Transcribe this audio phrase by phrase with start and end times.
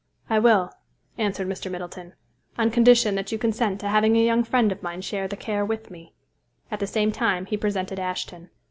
[0.31, 0.71] "I will,"
[1.19, 1.69] answered Mr.
[1.69, 2.13] Middleton,
[2.57, 5.63] "on condition that you consent to having a young friend of mine share the care
[5.63, 6.15] with me."
[6.71, 8.49] At the same time he presented Ashton.